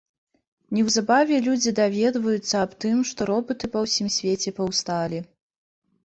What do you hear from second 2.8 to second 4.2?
тым, што робаты па ўсім